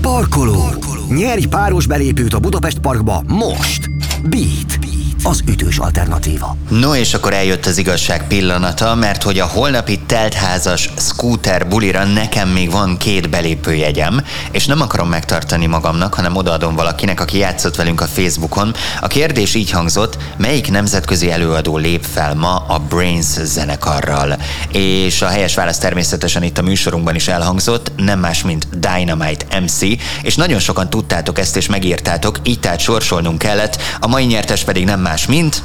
[0.02, 0.54] Parkoló.
[0.54, 1.06] Parkoló.
[1.10, 3.90] Nyerj páros belépőt a Budapest Parkba most.
[4.24, 4.80] Beat.
[4.80, 6.58] Beat az ütős alternatíva.
[6.70, 12.50] No és akkor eljött az igazság pillanata, mert hogy a holnapi teltházas scooter bulira nekem
[12.50, 18.02] még van két belépőjegyem, és nem akarom megtartani magamnak, hanem odaadom valakinek, aki játszott velünk
[18.02, 18.74] a Facebookon.
[19.02, 24.38] A kérdés így hangzott, melyik nemzetközi előadó lép fel ma a Brains zenekarral?
[24.72, 29.82] És a helyes válasz természetesen itt a műsorunkban is elhangzott, nem más, mint Dynamite MC,
[30.22, 34.86] és nagyon sokan tudtátok ezt és megírtátok, így tehát sorsolnunk kellett, a mai nyertes pedig
[34.86, 35.64] nem más, mint...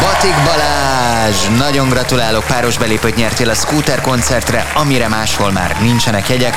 [0.00, 1.58] Batik Balázs!
[1.58, 6.56] Nagyon gratulálok, páros belépőt nyertél a Scooter koncertre, amire máshol már nincsenek jegyek.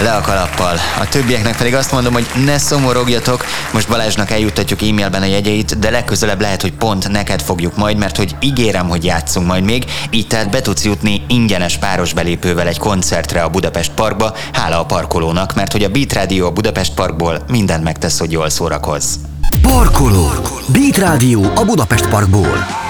[0.00, 0.76] Le a kalappal.
[1.00, 5.90] A többieknek pedig azt mondom, hogy ne szomorogjatok, most Balázsnak eljuttatjuk e-mailben a jegyeit, de
[5.90, 10.26] legközelebb lehet, hogy pont neked fogjuk majd, mert hogy ígérem, hogy játszunk majd még, így
[10.26, 15.54] tehát be tudsz jutni ingyenes páros belépővel egy koncertre a Budapest Parkba, hála a parkolónak,
[15.54, 19.14] mert hogy a Beat Radio a Budapest Parkból mindent megtesz, hogy jól szórakozz.
[19.62, 20.28] Parkoló.
[20.72, 22.87] Beat Rádió a Budapest Parkból.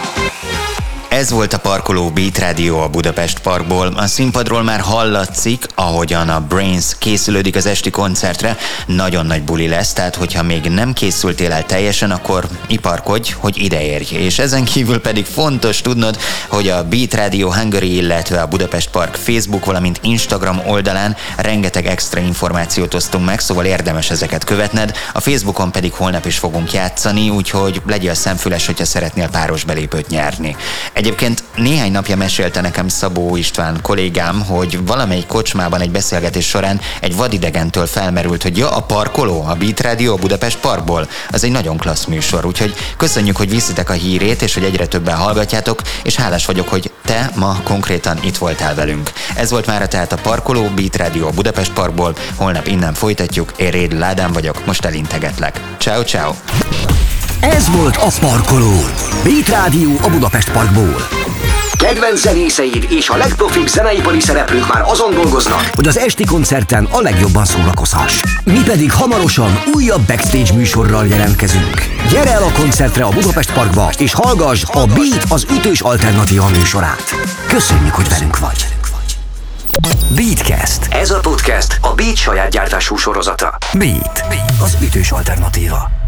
[1.09, 3.87] Ez volt a Parkoló Beat Radio a Budapest Parkból.
[3.97, 8.57] A színpadról már hallatszik, ahogyan a Brains készülődik az esti koncertre.
[8.87, 13.85] Nagyon nagy buli lesz, tehát hogyha még nem készültél el teljesen, akkor iparkodj, hogy ide
[13.85, 14.15] érj.
[14.15, 19.15] És ezen kívül pedig fontos tudnod, hogy a Beat Radio Hungary, illetve a Budapest Park
[19.15, 24.97] Facebook, valamint Instagram oldalán rengeteg extra információt osztunk meg, szóval érdemes ezeket követned.
[25.13, 30.57] A Facebookon pedig holnap is fogunk játszani, úgyhogy legyél szemfüles, hogyha szeretnél páros belépőt nyerni.
[30.99, 37.17] Egyébként néhány napja mesélte nekem Szabó István kollégám, hogy valamelyik kocsmában egy beszélgetés során egy
[37.17, 41.09] vadidegentől felmerült, hogy ja, a parkoló, a Beat Radio Budapest Parkból.
[41.31, 45.17] Az egy nagyon klassz műsor, úgyhogy köszönjük, hogy viszitek a hírét, és hogy egyre többen
[45.17, 49.13] hallgatjátok, és hálás vagyok, hogy te ma konkrétan itt voltál velünk.
[49.35, 53.99] Ez volt már tehát a Parkoló, Beat Radio Budapest Parkból, holnap innen folytatjuk, én Réd
[53.99, 55.61] Ládán vagyok, most elintegetlek.
[55.79, 56.33] Ciao, ciao!
[57.41, 58.75] Ez volt a Parkoló.
[59.23, 61.09] Beat Rádió a Budapest Parkból.
[61.73, 67.01] Kedvenc zenészeid és a legprofibb zeneipari szereplők már azon dolgoznak, hogy az esti koncerten a
[67.01, 68.21] legjobban szórakozhass.
[68.45, 71.83] Mi pedig hamarosan újabb backstage műsorral jelentkezünk.
[72.11, 77.15] Gyere el a koncertre a Budapest Parkba, és hallgass a Beat az ütős alternatíva műsorát.
[77.49, 78.67] Köszönjük, hogy velünk vagy.
[80.15, 80.87] Beatcast.
[80.91, 83.59] Ez a podcast a Beat saját gyártású sorozata.
[83.73, 84.25] Beat,
[84.63, 86.08] az ütős alternatíva.